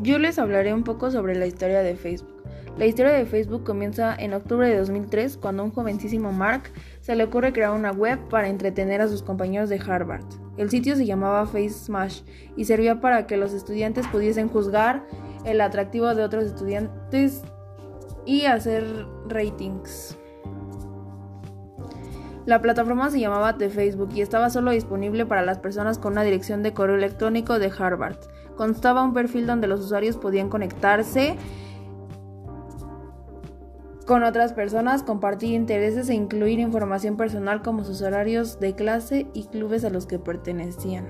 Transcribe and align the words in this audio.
Yo 0.00 0.18
les 0.18 0.38
hablaré 0.38 0.72
un 0.72 0.84
poco 0.84 1.10
sobre 1.10 1.34
la 1.34 1.46
historia 1.46 1.80
de 1.80 1.96
Facebook. 1.96 2.38
La 2.78 2.86
historia 2.86 3.12
de 3.12 3.26
Facebook 3.26 3.64
comienza 3.64 4.14
en 4.14 4.32
octubre 4.32 4.68
de 4.68 4.78
2003 4.78 5.36
cuando 5.36 5.64
un 5.64 5.72
jovencísimo 5.72 6.30
Mark 6.30 6.70
se 7.00 7.16
le 7.16 7.24
ocurre 7.24 7.52
crear 7.52 7.72
una 7.72 7.90
web 7.90 8.20
para 8.28 8.48
entretener 8.48 9.00
a 9.00 9.08
sus 9.08 9.24
compañeros 9.24 9.68
de 9.68 9.80
Harvard. 9.80 10.24
El 10.56 10.70
sitio 10.70 10.94
se 10.94 11.04
llamaba 11.04 11.46
Face 11.46 11.70
Smash 11.70 12.22
y 12.56 12.66
servía 12.66 13.00
para 13.00 13.26
que 13.26 13.36
los 13.36 13.52
estudiantes 13.52 14.06
pudiesen 14.06 14.48
juzgar 14.48 15.04
el 15.44 15.60
atractivo 15.60 16.14
de 16.14 16.22
otros 16.22 16.44
estudiantes 16.44 17.42
y 18.24 18.44
hacer 18.44 18.84
ratings. 19.26 20.16
La 22.46 22.62
plataforma 22.62 23.10
se 23.10 23.18
llamaba 23.18 23.58
The 23.58 23.68
Facebook 23.68 24.10
y 24.14 24.20
estaba 24.20 24.48
solo 24.48 24.70
disponible 24.70 25.26
para 25.26 25.42
las 25.42 25.58
personas 25.58 25.98
con 25.98 26.12
una 26.12 26.22
dirección 26.22 26.62
de 26.62 26.72
correo 26.72 26.96
electrónico 26.96 27.58
de 27.58 27.72
Harvard 27.76 28.18
constaba 28.58 29.04
un 29.04 29.14
perfil 29.14 29.46
donde 29.46 29.68
los 29.68 29.80
usuarios 29.80 30.16
podían 30.16 30.50
conectarse 30.50 31.36
con 34.04 34.24
otras 34.24 34.52
personas, 34.52 35.02
compartir 35.02 35.54
intereses 35.54 36.08
e 36.08 36.14
incluir 36.14 36.58
información 36.58 37.16
personal 37.16 37.62
como 37.62 37.84
sus 37.84 38.02
horarios 38.02 38.58
de 38.58 38.74
clase 38.74 39.28
y 39.32 39.44
clubes 39.44 39.84
a 39.84 39.90
los 39.90 40.06
que 40.06 40.18
pertenecían. 40.18 41.06